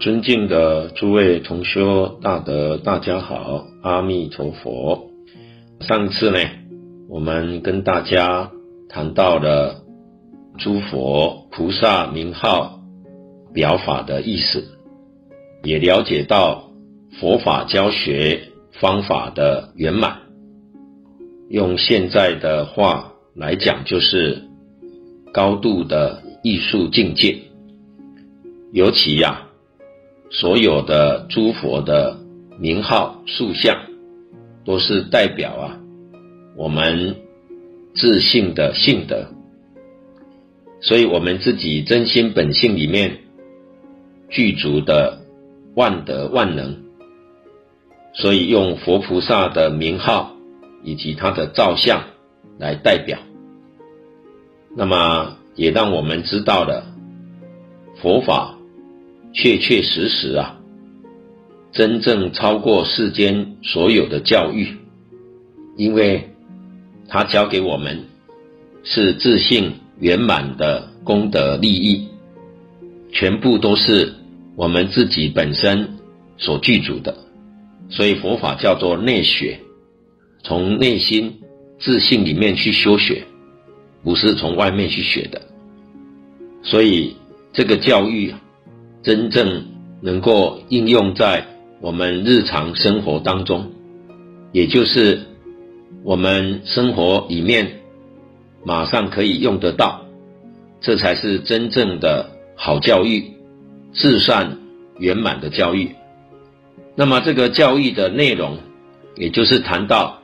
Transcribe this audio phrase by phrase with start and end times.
[0.00, 5.10] 尊敬的诸位同修大德，大家好，阿弥陀佛。
[5.80, 6.38] 上次呢，
[7.06, 8.50] 我们跟大家
[8.88, 9.82] 谈到了
[10.56, 12.80] 诸佛菩萨名号
[13.52, 14.64] 表法的意思，
[15.64, 16.70] 也了解到
[17.20, 18.40] 佛法教学
[18.80, 20.20] 方法的圆满。
[21.50, 24.44] 用现在的话来讲，就是
[25.30, 27.36] 高度的艺术境界。
[28.72, 29.48] 尤其呀、
[30.32, 32.16] 所有的诸佛的
[32.58, 33.76] 名号塑像，
[34.64, 35.80] 都是代表啊
[36.56, 37.16] 我们
[37.94, 39.26] 自性的性德，
[40.80, 43.18] 所以我们自己真心本性里面
[44.28, 45.20] 具足的
[45.74, 46.76] 万德万能，
[48.12, 50.36] 所以用佛菩萨的名号
[50.84, 52.04] 以及他的造像
[52.56, 53.18] 来代表，
[54.76, 56.86] 那么也让我们知道了
[58.00, 58.59] 佛法。
[59.32, 60.58] 确确实实啊，
[61.72, 64.76] 真正超过世间所有的教育，
[65.76, 66.28] 因为
[67.08, 68.06] 它教给我们
[68.82, 72.08] 是自信圆满的功德利益，
[73.12, 74.12] 全部都是
[74.56, 75.96] 我们自己本身
[76.36, 77.16] 所具足的，
[77.88, 79.60] 所以佛法叫做内学，
[80.42, 81.38] 从内心
[81.78, 83.22] 自信里面去修学，
[84.02, 85.40] 不是从外面去学的，
[86.64, 87.14] 所以
[87.52, 88.40] 这个教育啊。
[89.02, 89.64] 真正
[90.02, 91.46] 能够应用在
[91.80, 93.72] 我们日常生活当中，
[94.52, 95.20] 也就是
[96.04, 97.80] 我们生活里面
[98.64, 100.02] 马上可以用得到，
[100.80, 103.24] 这才是真正的好教育，
[103.94, 104.58] 至善
[104.98, 105.90] 圆满的教育。
[106.94, 108.58] 那么这个教育的内容，
[109.16, 110.20] 也就是谈到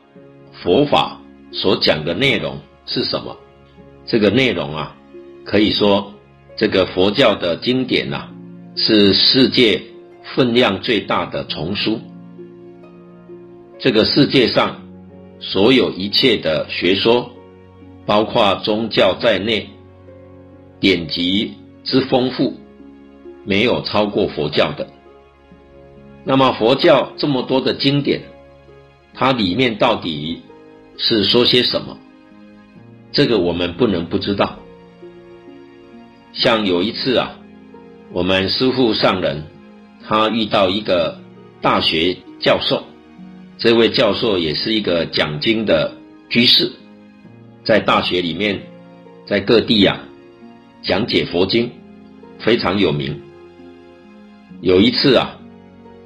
[0.63, 1.19] 佛法
[1.51, 3.35] 所讲的内容是什么？
[4.05, 4.95] 这个内容啊，
[5.45, 6.13] 可以说
[6.57, 8.29] 这个佛教的经典呐。
[8.79, 9.81] 是世界
[10.35, 11.99] 分量最大的丛书。
[13.79, 14.83] 这个世界上
[15.41, 17.33] 所有一切的学说，
[18.05, 19.67] 包括宗教在内，
[20.79, 22.53] 典籍之丰富，
[23.45, 24.87] 没有超过佛教的。
[26.23, 28.21] 那么佛教这么多的经典，
[29.15, 30.43] 它里面到底
[30.99, 31.97] 是说些什么？
[33.11, 34.59] 这个我们不能不知道。
[36.35, 37.39] 像有一次啊。
[38.13, 39.43] 我们师父上人，
[40.07, 41.21] 他遇到一个
[41.61, 42.83] 大学教授，
[43.59, 45.93] 这位教授也是一个讲经的
[46.31, 46.71] 居士，
[47.65, 48.63] 在大学里面，
[49.27, 50.01] 在各地呀、啊、
[50.83, 51.71] 讲解佛经，
[52.39, 53.21] 非常有名。
[54.61, 55.39] 有一次啊，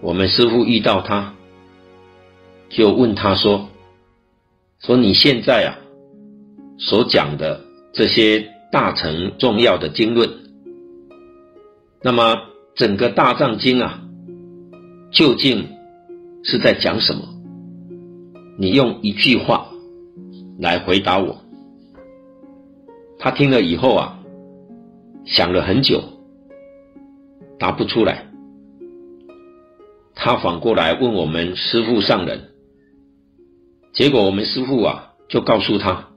[0.01, 1.35] 我们师父遇到他，
[2.71, 3.69] 就问他说
[4.83, 5.77] ：“说你现在啊
[6.79, 7.61] 所讲的
[7.93, 10.29] 这些大乘重要的经论。”
[12.03, 12.37] 那么
[12.75, 14.03] 整个大藏经啊，
[15.13, 15.69] 究竟
[16.43, 17.23] 是在讲什么？
[18.59, 19.69] 你用一句话
[20.59, 21.43] 来回答我。
[23.19, 24.19] 他听了以后啊，
[25.27, 26.03] 想了很久，
[27.59, 28.27] 答不出来。
[30.15, 32.49] 他反过来问我们师父上人，
[33.93, 36.09] 结果我们师父啊就告诉他，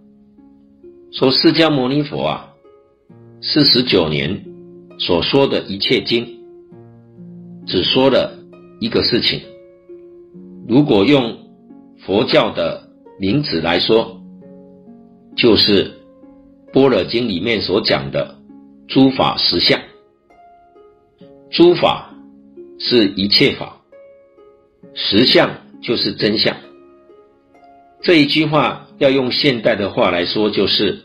[1.11, 2.53] 说释迦牟尼佛啊，
[3.41, 4.53] 四十九年。
[4.97, 6.27] 所说的一切经，
[7.65, 8.39] 只说了
[8.79, 9.41] 一个事情。
[10.67, 11.37] 如果用
[12.05, 12.89] 佛教的
[13.19, 14.21] 名词来说，
[15.35, 15.85] 就是
[16.73, 18.35] 《般若经》里面所讲的
[18.87, 19.79] 诸法实相。
[21.49, 22.13] 诸法
[22.79, 23.81] 是一切法，
[24.93, 25.49] 实相
[25.81, 26.55] 就是真相。
[28.01, 31.03] 这一句话要用现代的话来说，就是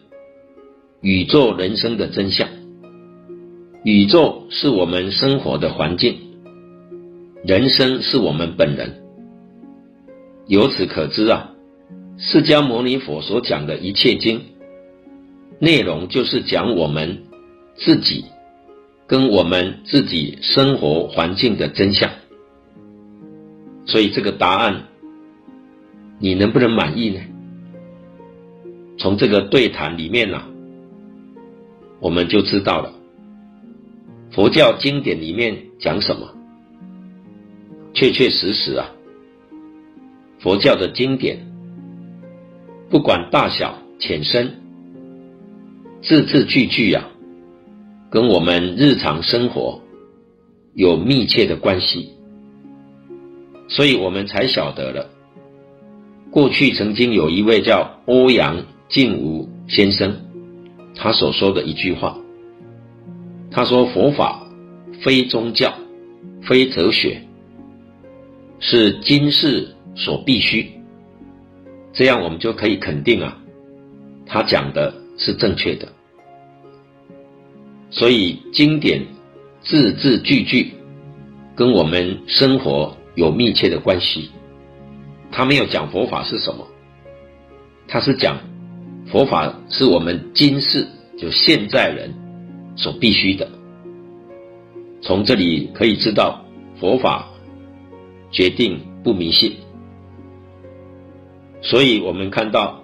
[1.01, 2.49] 宇宙人生的真相。
[3.85, 6.19] 宇宙是我们生活的环境，
[7.45, 9.03] 人生是我们本人。
[10.49, 11.51] 由此可知啊，
[12.19, 14.41] 释迦牟尼佛所讲的一切经，
[15.61, 17.23] 内容就是讲我们
[17.77, 18.25] 自己
[19.07, 22.11] 跟我们自己生活环境的真相。
[23.87, 24.89] 所以这个答案，
[26.19, 27.21] 你能不能满意呢？
[28.99, 30.49] 从这个对谈里面呢、啊，
[32.01, 32.93] 我们就知道了。
[34.39, 36.33] 佛教经典里面讲什么？
[37.93, 38.87] 确确实实啊，
[40.39, 41.45] 佛教的经典，
[42.89, 44.61] 不管大小浅深，
[46.03, 47.09] 字字句句啊，
[48.13, 49.83] 跟我们日常生活
[50.73, 52.11] 有密切的关系，
[53.67, 55.11] 所以我们才晓得了。
[56.31, 60.15] 过去曾经有一位叫欧阳靖无先生，
[60.95, 62.17] 他所说的一句话。
[63.59, 64.47] 他说：“佛法
[65.03, 65.75] 非宗教，
[66.45, 67.21] 非哲学，
[68.61, 69.67] 是今世
[69.97, 70.71] 所必须。
[71.93, 73.37] 这样我们就可以肯定啊，
[74.25, 75.89] 他讲的是正确的。
[77.91, 79.05] 所以经典
[79.61, 80.73] 字字句句
[81.57, 84.31] 跟我们生活有密切的关系。
[85.33, 86.65] 他没有讲佛法是什么，
[87.89, 88.39] 他是讲
[89.11, 90.87] 佛法是我们今世
[91.19, 92.15] 就现在人
[92.79, 93.47] 所必须的。
[95.03, 96.43] 从这里可以知道，
[96.81, 97.29] 佛法
[98.31, 99.53] 决定不迷信。
[101.61, 102.83] 所以我们看到，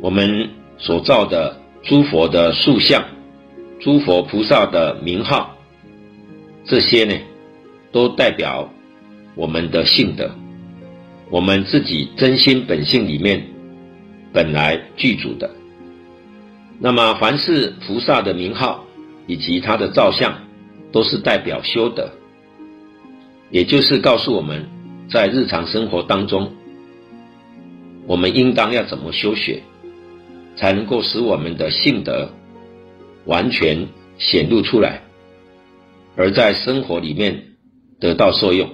[0.00, 3.02] 我们所造的诸佛的塑像、
[3.80, 5.56] 诸佛菩萨的名号，
[6.64, 7.14] 这些呢，
[7.90, 8.70] 都代表
[9.34, 10.30] 我们的性德，
[11.30, 13.42] 我们自己真心本性里面
[14.32, 15.50] 本来具足的。
[16.78, 18.81] 那么，凡是菩萨的名号
[19.26, 20.34] 以及他的造像，
[20.90, 22.10] 都是代表修德，
[23.50, 24.66] 也就是告诉我们
[25.10, 26.52] 在日常生活当中。
[28.06, 29.62] 我们应当要怎么修学，
[30.56, 32.28] 才能够使我们的性德
[33.26, 33.86] 完全
[34.18, 35.02] 显露出来，
[36.16, 37.44] 而在生活里面
[38.00, 38.68] 得到受用。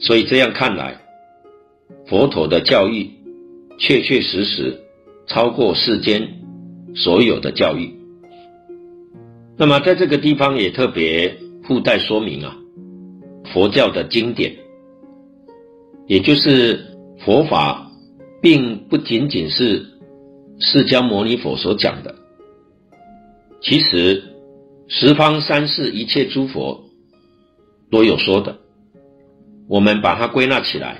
[0.00, 1.00] 所以这样看来，
[2.08, 3.08] 佛陀的教育
[3.78, 4.78] 确确实实
[5.28, 6.28] 超过世间
[6.94, 7.94] 所有的教育。
[9.56, 12.56] 那么在这个地方也特别附带说明啊，
[13.52, 14.54] 佛教的经典，
[16.06, 16.84] 也就是。
[17.24, 17.90] 佛法
[18.40, 19.84] 并不仅仅是
[20.60, 22.14] 释迦牟尼佛所讲的，
[23.60, 24.22] 其实
[24.86, 26.84] 十方三世一切诸佛
[27.90, 28.58] 都有说的。
[29.66, 30.98] 我们把它归纳起来，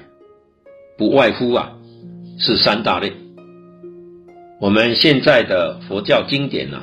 [0.96, 1.78] 不外乎啊
[2.40, 3.12] 是三大类。
[4.58, 6.82] 我们现在的佛教经典呢、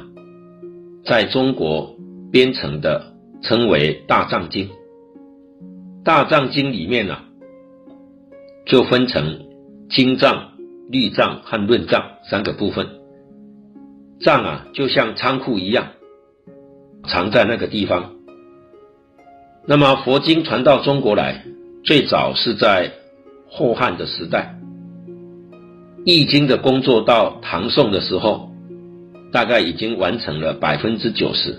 [1.06, 1.98] 在中国
[2.32, 4.68] 编成的称为《大藏经》。
[6.06, 7.18] 《大藏经》里面呢、
[8.66, 9.42] 就分成
[9.90, 10.52] 经藏、
[10.90, 12.88] 律藏和论藏三个部分。
[14.22, 15.88] 藏啊，就像仓库一样，
[17.06, 18.14] 藏在那个地方。
[19.66, 21.44] 那么佛经传到中国来，
[21.84, 22.94] 最早是在
[23.50, 24.58] 后汉的时代。
[26.06, 28.53] 译经的工作到唐宋的时候，
[29.34, 31.54] 大概已经完成了百分之九十。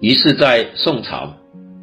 [0.00, 1.34] 于是，在宋朝。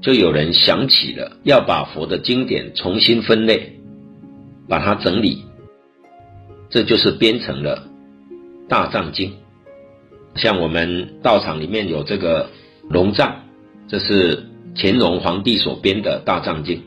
[0.01, 3.80] 就有人想起了要把佛的经典重新分类，
[4.69, 5.44] 把它整理，
[6.69, 7.88] 这就是编成了
[8.69, 9.31] 《大藏经》。
[10.36, 12.51] 像我们道场里面有这个
[12.88, 13.33] 龙藏，
[13.88, 14.44] 这是
[14.75, 16.77] 乾隆皇帝所编的《大藏经》。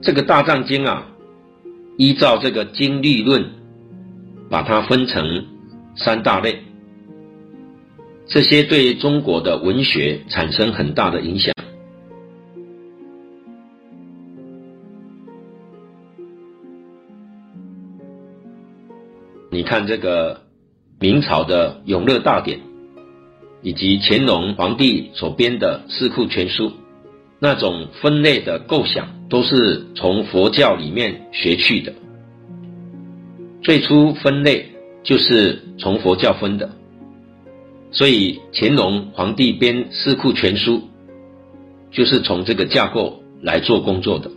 [0.00, 1.06] 这个《大藏经》啊，
[1.96, 3.44] 依照这个经律论，
[4.50, 5.46] 把它分成
[5.96, 6.58] 三大类。
[8.26, 11.52] 这些对中国的文学产生很大的影响。
[19.50, 20.40] 你看这个
[20.98, 22.58] 明朝的《永乐大典》，
[23.60, 26.68] 以及乾隆皇帝所编的《四库全书》，
[27.38, 31.92] 那种分类的构想，都是从佛教里面学去的。
[33.62, 34.71] 最初分类
[35.02, 36.70] 就是从佛教分的。
[37.90, 40.78] 所以乾隆皇帝编《四库全书》，
[41.90, 44.30] 就是从这个架构来做工作的。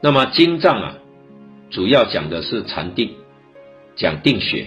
[0.00, 0.94] 那么经藏啊，
[1.70, 3.10] 主要讲的是禅定，
[3.96, 4.66] 讲定学；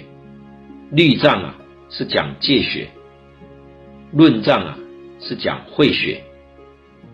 [0.92, 1.56] 律藏啊
[1.90, 2.88] 是讲戒学；
[4.12, 4.78] 论藏啊
[5.20, 6.22] 是讲慧学。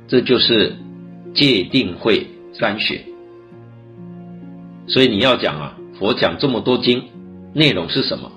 [0.07, 0.75] 这就是
[1.33, 3.01] 戒定慧三学。
[4.87, 7.03] 所以你要讲啊，佛讲这么多经，
[7.53, 8.31] 内容是什么？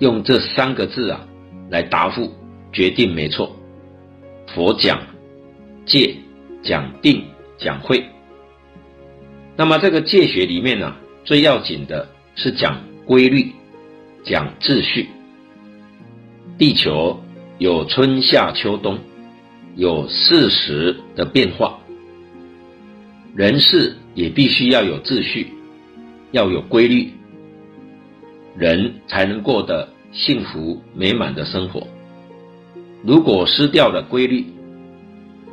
[0.00, 1.26] 用这三个字啊
[1.70, 2.32] 来答复，
[2.72, 3.56] 决定没错。
[4.54, 5.00] 佛讲
[5.84, 6.14] 戒，
[6.62, 7.24] 讲定，
[7.58, 8.04] 讲慧。
[9.56, 10.94] 那么这个戒学里面呢、
[11.24, 13.50] 最要紧的是讲规律，
[14.22, 15.08] 讲秩序。
[16.56, 17.20] 地球
[17.58, 18.98] 有春夏秋冬，
[19.74, 21.78] 有四时的变化，
[23.34, 25.48] 人事也必须要有秩序，
[26.30, 27.10] 要有规律。
[28.58, 31.86] 人才能过得幸福美满的生活。
[33.04, 34.44] 如果失掉了规律，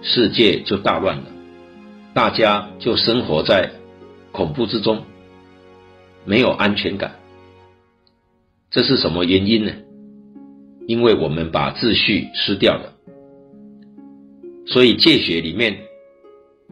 [0.01, 1.25] 世界就大乱了，
[2.13, 3.69] 大家就生活在
[4.31, 5.03] 恐怖之中，
[6.25, 7.15] 没有安全感。
[8.71, 9.71] 这是什么原因呢？
[10.87, 12.93] 因为我们把秩序失掉了。
[14.65, 15.77] 所以戒学里面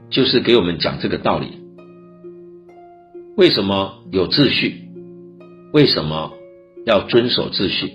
[0.09, 1.59] 就是给我们讲这个道理。
[3.37, 4.82] 为什么有秩序？
[5.73, 6.31] 为什么
[6.85, 7.91] 要遵守秩序？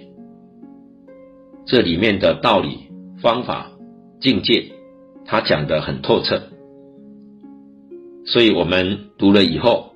[1.64, 2.88] 这里面的道理、
[3.22, 3.70] 方法
[4.20, 4.72] 境界，
[5.24, 6.42] 他讲得很透彻，
[8.26, 9.92] 所以我们读了以后，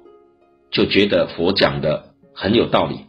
[0.71, 3.01] 就觉得佛讲的很有道理。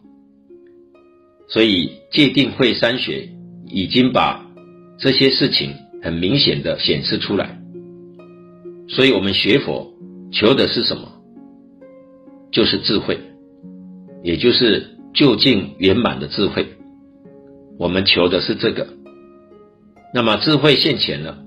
[1.48, 3.30] 所以戒定慧三学
[3.68, 4.44] 已经把
[4.98, 7.62] 这些事情很明显的显示出来。
[8.88, 9.94] 所以我们学佛
[10.32, 11.08] 求的是什么？
[12.52, 13.20] 就是智慧，
[14.24, 16.66] 也就是究竟圆满的智慧。
[17.78, 18.88] 我们求的是这个。
[20.14, 21.38] 那么智慧现前了，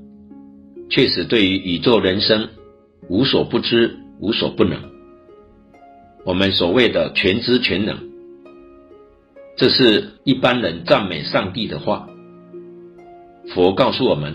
[0.91, 2.49] 确实对于宇宙人生
[3.09, 4.79] 无所不知、无所不能。
[6.25, 7.97] 我们所谓的全知全能，
[9.57, 12.09] 这是一般人赞美上帝的话。
[13.55, 14.35] 佛告诉我们，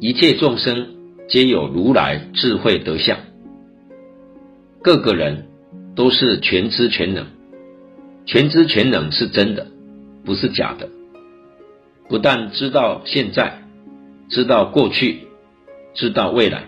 [0.00, 0.86] 一切众生
[1.26, 3.18] 皆有如来智慧德相，
[4.82, 5.46] 各个人
[5.94, 7.26] 都是全知全能。
[8.26, 9.66] 全知全能是真的，
[10.24, 10.88] 不是假的。
[12.08, 13.62] 不但知道现在，
[14.28, 15.20] 知道过去，
[15.94, 16.64] 知道未来。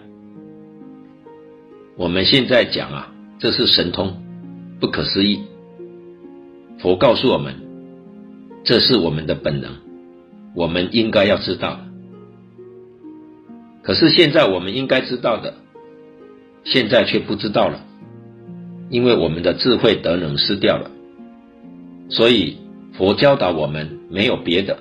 [1.96, 4.22] 我们现在讲啊，这是神通，
[4.80, 5.40] 不可思议。
[6.78, 7.54] 佛告诉我们，
[8.64, 9.72] 这是我们的本能，
[10.54, 11.80] 我们应该要知道。
[13.82, 15.54] 可是现在我们应该知道的，
[16.64, 17.80] 现在却不知道了，
[18.90, 20.90] 因为我们的智慧德能失掉了。
[22.08, 22.56] 所以
[22.94, 24.78] 佛教导我们，没有别的。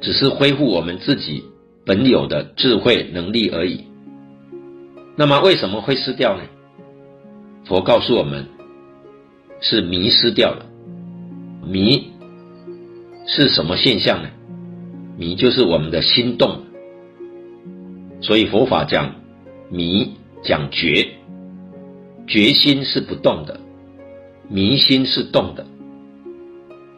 [0.00, 1.44] 只是恢复我们自己
[1.86, 3.84] 本有的智慧能力而已。
[5.16, 6.42] 那么为什么会失掉呢？
[7.64, 8.46] 佛告诉我们，
[9.60, 10.66] 是迷失掉了。
[11.66, 12.10] 迷
[13.26, 14.28] 是什么现象呢？
[15.16, 16.64] 迷就是我们的心动。
[18.20, 19.14] 所以佛法讲
[19.70, 21.08] 迷，讲觉，
[22.26, 23.60] 觉心是不动的，
[24.48, 25.66] 迷心是动的。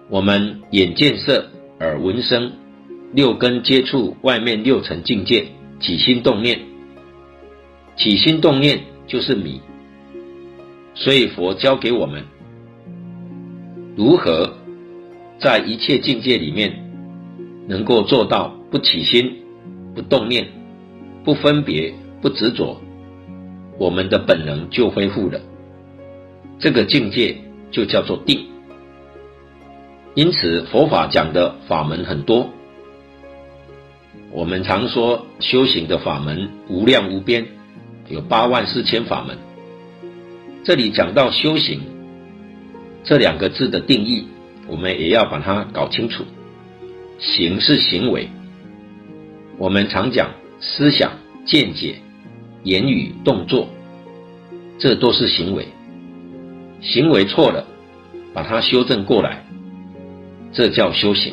[0.09, 1.49] 我们眼见色，
[1.80, 2.52] 耳闻声。
[3.12, 5.47] 六根接触外面六层境界，
[5.80, 6.61] 起心动念，
[7.97, 9.61] 起心动念就是迷。
[10.92, 12.23] 所以佛教给我们
[13.97, 14.52] 如何
[15.38, 16.73] 在一切境界里面
[17.68, 19.33] 能够做到不起心、
[19.95, 20.47] 不动念、
[21.25, 22.78] 不分别、不执着，
[23.78, 25.40] 我们的本能就恢复了。
[26.59, 27.37] 这个境界
[27.71, 28.47] 就叫做定。
[30.14, 32.49] 因此佛法讲的法门很多。
[34.33, 37.47] 我们常说修行的法门无量无边，
[38.09, 39.37] 有八万四千法门。
[40.64, 41.80] 这里讲到修行
[43.04, 44.26] 这两个字的定义，
[44.66, 46.25] 我们也要把它搞清楚。
[47.18, 48.28] 行是行为，
[49.59, 50.30] 我们常讲
[50.61, 51.12] 思想、
[51.47, 51.97] 见解、
[52.66, 53.68] 言语、动作，
[54.76, 55.68] 这都是行为。
[56.80, 57.64] 行为错了，
[58.35, 59.46] 把它修正过来，
[60.52, 61.32] 这叫修行。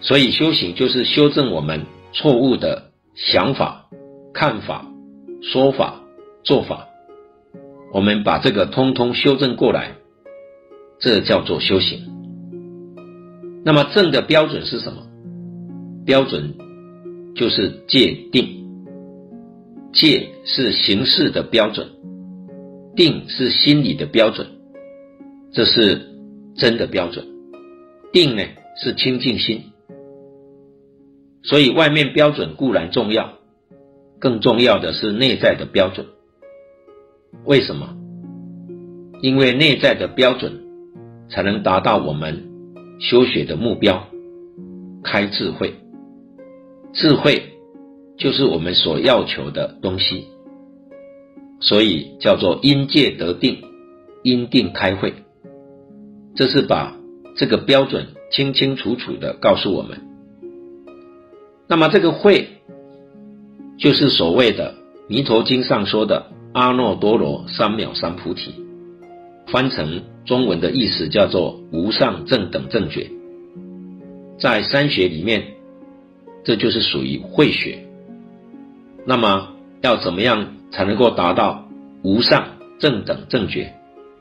[0.00, 3.86] 所以修行就是修正我们错误的想法、
[4.32, 4.86] 看法、
[5.42, 6.00] 说法、
[6.42, 6.88] 做法，
[7.92, 9.92] 我们把这个通通修正过来，
[10.98, 12.00] 这叫做修行。
[13.62, 15.02] 那么正的标准是什么？
[16.06, 16.54] 标准
[17.36, 18.63] 就是界定。
[19.94, 21.88] 戒是形式的标准，
[22.96, 24.46] 定是心理的标准，
[25.52, 26.00] 这是
[26.56, 27.24] 真的标准。
[28.12, 28.42] 定呢
[28.76, 29.62] 是清净心。
[31.42, 33.34] 所以，外面标准固然重要，
[34.18, 36.06] 更重要的是内在的标准。
[37.44, 37.96] 为什么？
[39.20, 40.60] 因为内在的标准，
[41.28, 42.44] 才能达到我们
[42.98, 44.06] 修学的目标，
[45.02, 45.74] 开智慧。
[46.92, 47.42] 智慧
[48.16, 50.28] 就是我们所要求的东西，
[51.60, 53.58] 所以叫做因戒得定，
[54.22, 55.14] 因定开慧。
[56.36, 56.96] 这是把
[57.36, 60.00] 这个标准清清楚楚地告诉我们。
[61.66, 62.48] 那么这个慧，
[63.78, 64.72] 就是所谓的
[65.08, 68.52] 《弥陀经》上说的阿耨多罗三藐三菩提，
[69.46, 73.10] 翻成中文的意思叫做无上正等正觉。
[74.38, 75.54] 在三学里面，
[76.44, 77.83] 这就是属于慧学。
[79.04, 81.68] 那么要怎么样才能够达到
[82.02, 82.46] 无上
[82.78, 83.72] 正等正觉？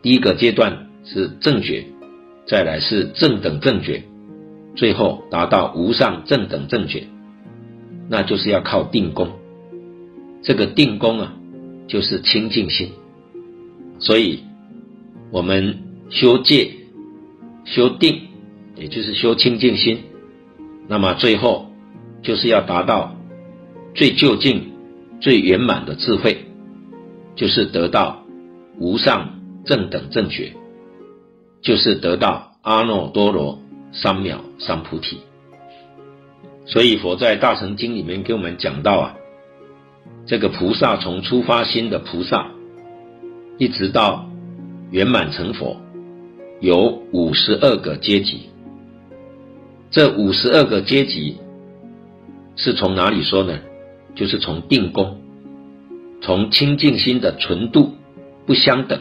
[0.02, 1.86] 第一个阶段是正觉，
[2.46, 4.04] 再来是正等正觉，
[4.76, 7.04] 最后达到无上正等正觉。
[8.10, 9.30] 那就是要靠定功，
[10.42, 11.34] 这个定功啊，
[11.88, 12.92] 就是清净心。
[14.00, 14.44] 所以，
[15.32, 16.72] 我们修戒、
[17.64, 18.24] 修定，
[18.76, 20.00] 也就是修清净心。
[20.90, 21.72] 那么最后，
[22.22, 23.16] 就是要达到
[23.96, 24.73] 最究竟、
[25.24, 26.48] 最圆满的智慧，
[27.34, 28.26] 就是得到
[28.78, 30.52] 无上正等正觉，
[31.62, 33.58] 就是得到阿耨多罗
[33.94, 35.20] 三藐三菩提。
[36.66, 39.16] 所以佛在《大乘经》里面给我们讲到啊，
[40.26, 42.52] 这个菩萨从初发心的菩萨，
[43.58, 44.30] 一直到
[44.92, 45.78] 圆满成佛，
[46.60, 48.50] 有五十二个阶级。
[49.90, 51.38] 这五十二个阶级
[52.58, 53.58] 是从哪里说呢？
[54.16, 55.20] 就是从定功，
[56.22, 57.94] 从清净心的纯度
[58.46, 59.00] 不相等，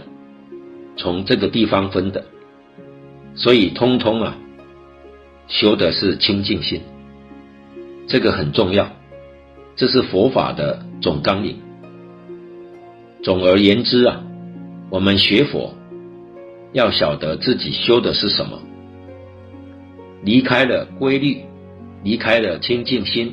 [0.97, 2.25] 从这个地方分的。
[3.35, 4.37] 所以通通啊，
[5.49, 6.81] 修的是清净心。
[8.09, 8.91] 这个很重要，
[9.77, 11.57] 这是佛法的总纲领。
[13.23, 14.23] 总而言之啊，
[14.91, 15.73] 我们学佛
[16.73, 18.59] 要晓得自己修的是什么，
[20.25, 21.43] 离开了规律，
[22.03, 23.33] 离开了清净心，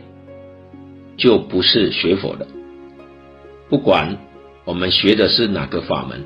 [1.19, 2.47] 就不是学佛了。
[3.69, 4.17] 不管
[4.65, 6.23] 我们学的是哪个法门，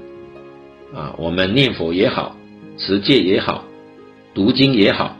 [0.94, 2.38] 啊，我们念佛也好，
[2.78, 3.66] 持戒也好，
[4.34, 5.18] 读经也好，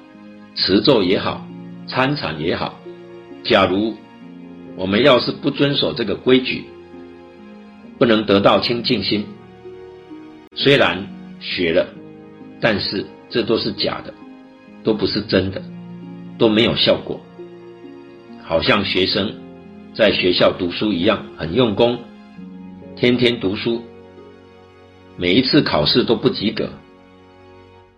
[0.56, 1.46] 持咒也好，
[1.88, 2.80] 参禅也好。
[3.44, 3.96] 假如
[4.78, 6.64] 我们要是不遵守这个规矩，
[7.98, 9.26] 不能得到清净心，
[10.56, 11.06] 虽然
[11.42, 11.88] 学了，
[12.62, 14.14] 但是这都是假的，
[14.84, 15.62] 都不是真的，
[16.38, 17.20] 都没有效果。
[18.46, 19.34] 好像学生
[19.94, 22.00] 在学校读书一样，很用功，
[22.96, 23.84] 天天读书，
[25.18, 26.68] 每一次考试都不及格，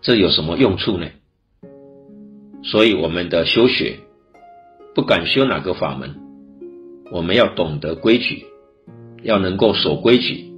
[0.02, 1.08] 这有什么用处呢？
[2.64, 4.00] 所以我们的修学。
[4.94, 6.16] 不管修哪个法门，
[7.12, 8.46] 我们要懂得规矩，
[9.24, 10.52] 要能够守规矩，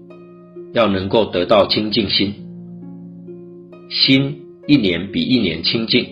[0.74, 2.34] 要能够得到清净心。
[3.90, 6.08] 心一年比一年清净，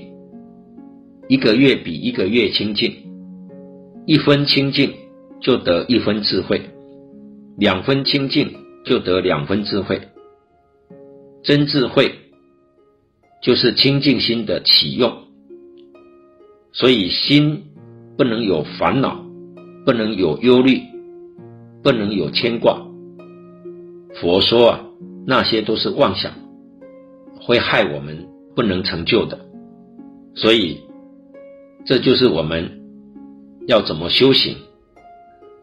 [1.27, 2.95] 一个月比一个月清净，
[4.05, 4.93] 一分清净
[5.39, 6.61] 就得一分智慧，
[7.57, 8.53] 两分清净
[8.85, 10.01] 就得两分智慧。
[11.43, 12.13] 真智慧
[13.41, 15.13] 就是清净心的启用，
[16.71, 17.63] 所以心。
[18.17, 19.25] 不能有烦恼，
[19.85, 20.79] 不能有忧虑，
[21.83, 22.81] 不能有牵挂。
[24.21, 24.85] 佛说啊，
[25.27, 26.31] 那些都是妄想，
[27.41, 29.37] 会害我们不能成就的。
[30.33, 30.79] 所以，
[31.85, 32.79] 这就是我们
[33.67, 34.55] 要怎么修行，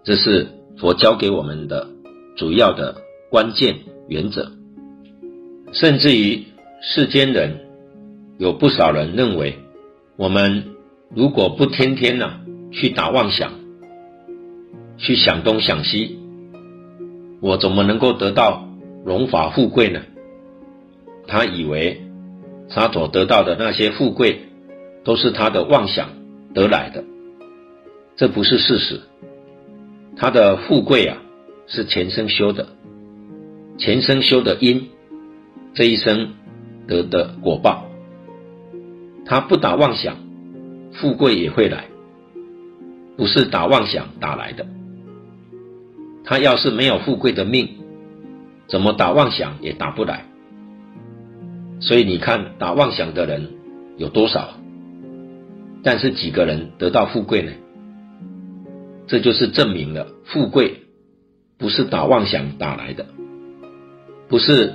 [0.05, 1.89] 这是佛教给我们的
[2.37, 2.97] 主要的
[3.31, 3.77] 关键
[4.09, 4.51] 原则。
[5.73, 6.45] 甚至于
[6.81, 7.61] 世间人
[8.39, 9.59] 有不少人认为，
[10.17, 10.65] 我们
[11.15, 12.41] 如果不天天呢、
[12.73, 13.53] 去打妄想，
[14.99, 16.19] 去想东想西，
[17.41, 18.69] 我怎么能够得到
[19.05, 20.03] 荣华富贵呢？
[21.29, 22.03] 他以为
[22.69, 24.41] 他所得到的那些富贵
[25.05, 26.09] 都是他的妄想
[26.53, 27.05] 得来的，
[28.17, 29.01] 这不是事实。
[30.17, 31.19] 他的富贵啊，
[31.67, 32.69] 是前生修的，
[33.79, 34.89] 前生修的因，
[35.75, 36.35] 这一生
[36.87, 37.87] 得的果报。
[39.25, 40.17] 他不打妄想，
[40.93, 41.87] 富贵也会来。
[43.17, 44.67] 不是打妄想打来的，
[46.25, 47.69] 他要是没有富贵的命，
[48.67, 50.25] 怎么打妄想也打不来。
[51.81, 53.51] 所以你看，打妄想的人
[53.99, 54.55] 有多少？
[55.83, 57.53] 但是几个人得到富贵呢？
[59.13, 60.85] 这就是证明了富贵
[61.59, 63.05] 不是打妄想打来的，
[64.27, 64.73] 不是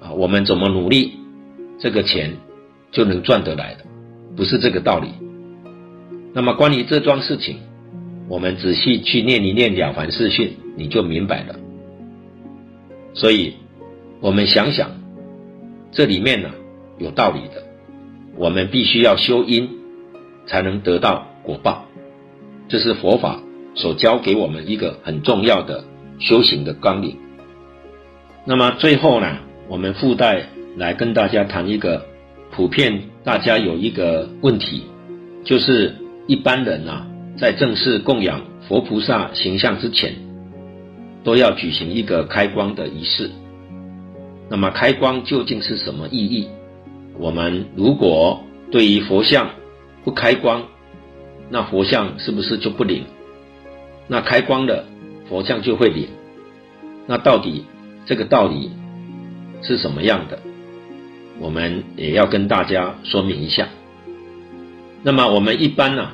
[0.00, 1.14] 啊，我们怎么努力，
[1.80, 2.36] 这个钱
[2.92, 3.84] 就能赚得来的，
[4.36, 5.08] 不是这个道理。
[6.32, 7.58] 那么关于这桩事情。
[8.28, 11.56] 我们仔细去念一念《了凡四训》，你就明白了。
[13.12, 13.54] 所以，
[14.20, 14.88] 我们想想，
[15.90, 16.48] 这里面呢
[16.98, 17.66] 有道理的。
[18.36, 19.68] 我们必须要修因，
[20.46, 21.86] 才能得到果报。
[22.68, 23.40] 这是佛法
[23.74, 25.84] 所教给我们一个很重要的
[26.18, 27.16] 修行的纲领。
[28.44, 32.06] 那么最后呢，我们附带来跟大家谈一个
[32.50, 34.84] 普遍大家有一个问题，
[35.44, 35.94] 就是
[36.26, 37.06] 一般人啊。
[37.38, 40.14] 在正式供养佛菩萨形象之前，
[41.24, 43.30] 都要举行一个开光的仪式。
[44.50, 46.48] 那么开光究竟是什么意义？
[47.18, 49.48] 我们如果对于佛像
[50.04, 50.64] 不开光，
[51.48, 53.04] 那佛像是不是就不灵？
[54.12, 54.84] 那开光了，
[55.28, 56.08] 佛像就会灵？
[57.06, 57.64] 那到底
[58.06, 58.72] 这个道理
[59.62, 60.36] 是什么样的？
[61.38, 63.68] 我们也要跟大家说明一下。
[65.04, 66.10] 那么我们一般呢、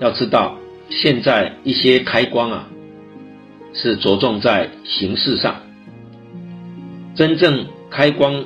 [0.00, 2.68] 要知道，现在一些开光啊，
[3.74, 5.54] 是着重在形式上。
[7.14, 8.44] 真正开光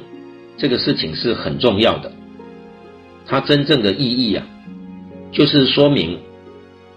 [0.59, 2.13] 这个事情是很重要的，
[3.27, 4.47] 它真正的意义啊，
[5.33, 6.21] 就是说明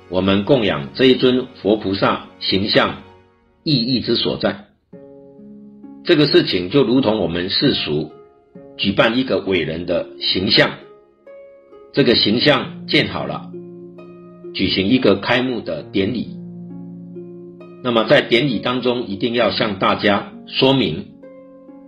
[0.10, 3.04] 我们供养这一尊佛菩萨形象
[3.64, 4.66] 意义之所在。
[6.04, 8.12] 这个事情就如同我们世俗
[8.78, 10.72] 举办一个伟人的形象，
[11.92, 13.52] 这个形象建好了。
[14.54, 16.30] 举行一个开幕的典礼。
[17.84, 21.08] 那么在典礼当中，一定要向大家说明，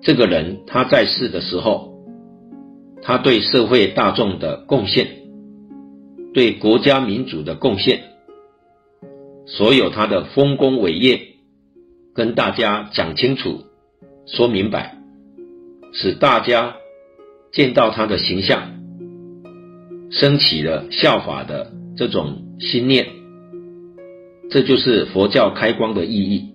[0.01, 1.93] 这个人他在世的时候，
[3.01, 5.07] 他对社会大众的贡献，
[6.33, 8.01] 对国家民族的贡献，
[9.45, 11.21] 所有他的丰功伟业，
[12.13, 13.63] 跟大家讲清楚，
[14.27, 14.97] 说明白，
[15.91, 16.75] 使大家
[17.51, 18.79] 见到他的形象，
[20.11, 23.07] 升起了效法的这种心念，
[24.51, 26.53] 这就是佛教开光的意义。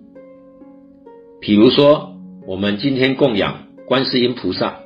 [1.41, 2.15] 比如说，
[2.47, 4.79] 我们今天供养观世音菩萨，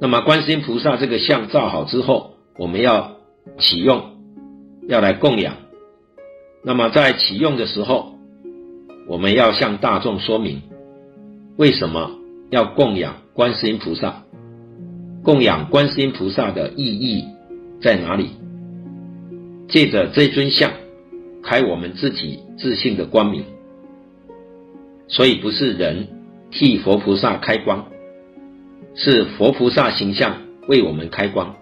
[0.00, 3.19] 那么观世音菩萨这个像造好之后，我们要
[3.58, 4.16] 启用，
[4.88, 5.56] 要来供养。
[6.62, 8.14] 那么在启用的时候，
[9.08, 10.62] 我们要向大众说明，
[11.56, 12.10] 为什么
[12.50, 14.24] 要供养观世音菩萨？
[15.22, 17.24] 供养观世音菩萨的意义
[17.82, 18.30] 在哪里？
[19.68, 20.72] 借着这尊像，
[21.42, 23.44] 开我们自己自信的光明。
[25.08, 26.08] 所以不是人
[26.50, 27.86] 替佛菩萨开光，
[28.94, 30.36] 是佛菩萨形象
[30.68, 31.56] 为我们开光。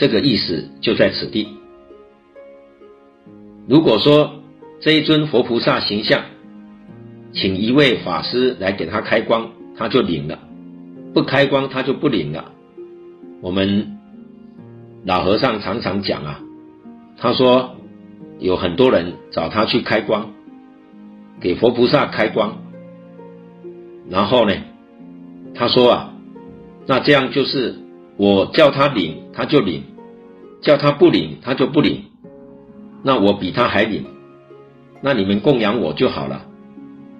[0.00, 1.46] 这个意思就在此地。
[3.68, 4.40] 如果说
[4.80, 6.22] 这一尊佛菩萨形象，
[7.34, 10.38] 请一位法师来给他开光，他就领了；
[11.12, 12.50] 不开光，他就不领了。
[13.42, 13.98] 我们
[15.04, 16.40] 老和尚常常讲啊，
[17.18, 17.76] 他说
[18.38, 20.30] 有很多人找他去开光，
[21.42, 22.56] 给佛菩萨开光，
[24.08, 24.54] 然后呢，
[25.54, 26.14] 他说啊，
[26.86, 27.74] 那这样就是
[28.16, 29.82] 我叫他领，他就领；
[30.60, 32.04] 叫他不领，他就不领。
[33.02, 34.04] 那我比他还灵，
[35.00, 36.44] 那你们供养我就好了，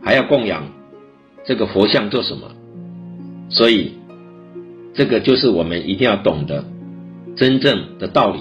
[0.03, 0.65] 还要供养
[1.45, 2.51] 这个佛像做什么？
[3.49, 3.93] 所以，
[4.95, 6.65] 这个就是我们一定要懂得
[7.35, 8.41] 真正的道理，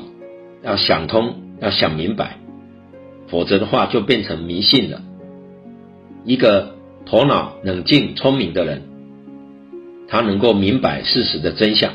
[0.63, 2.37] 要想通，要想明白，
[3.27, 5.01] 否则的话就变成迷信了。
[6.25, 8.83] 一个头脑冷静、聪明的人，
[10.09, 11.93] 他能够明白事实的真相。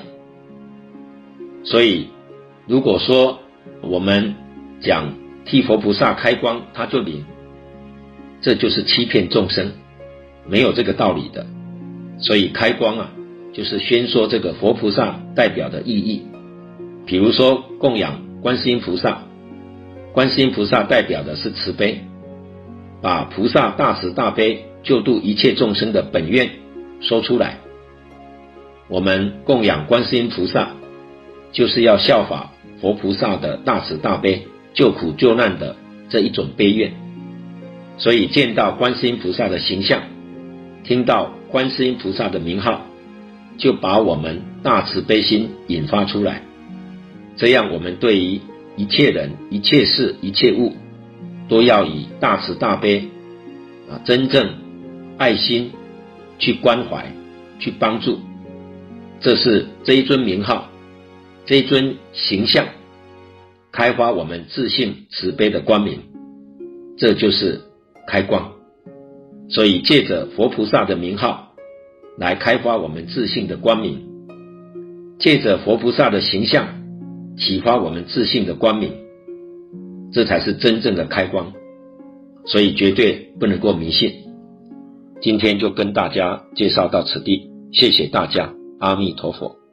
[1.62, 2.08] 所以，
[2.66, 3.40] 如果说
[3.82, 4.34] 我们
[4.80, 5.12] 讲，
[5.44, 7.24] 替佛菩萨开光，他就灵，
[8.40, 9.72] 这就是欺骗众生，
[10.46, 11.46] 没有这个道理的。
[12.18, 13.10] 所以开光啊，
[13.52, 16.22] 就是宣说这个佛菩萨代表的意义。
[17.04, 19.22] 比如说供养观世音菩萨，
[20.12, 22.00] 观世音菩萨代表的是慈悲，
[23.02, 26.48] 把菩萨大慈大悲救度一切众生的本愿
[27.00, 27.58] 说出来。
[28.88, 30.70] 我们供养观世音菩萨，
[31.54, 34.46] 就是要效法佛菩萨的大慈大悲。
[34.74, 35.76] 救苦救难的
[36.08, 36.92] 这一种悲愿，
[37.96, 40.02] 所以见到观世音菩萨的形象，
[40.82, 42.84] 听到观世音菩萨的名号，
[43.56, 46.42] 就把我们大慈悲心引发出来。
[47.36, 48.40] 这样，我们对于
[48.76, 50.72] 一切人、一切事、一切物，
[51.48, 53.04] 都要以大慈大悲
[53.88, 54.56] 啊，真正
[55.18, 55.70] 爱心
[56.40, 57.06] 去关怀、
[57.60, 58.18] 去帮助。
[59.20, 60.68] 这是这一尊名号，
[61.46, 62.66] 这尊形象。
[63.72, 65.98] 开发我们自信慈悲的光明，
[66.96, 67.60] 这就是
[68.06, 68.52] 开光。
[69.48, 71.54] 所以借着佛菩萨的名号
[72.16, 74.06] 来开发我们自信的光明，
[75.18, 76.68] 借着佛菩萨的形象
[77.36, 78.92] 启发我们自信的光明，
[80.12, 81.52] 这才是真正的开光。
[82.46, 84.12] 所以绝对不能够迷信。
[85.20, 89.63] 今天就跟大家介绍到此地，谢谢大家，阿弥陀佛。